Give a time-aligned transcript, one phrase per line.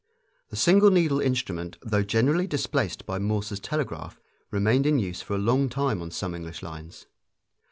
[0.49, 5.37] The single needle instrument, though generally displaced by Morse's telegraph, remained in use for a
[5.37, 7.05] long time on some English lines.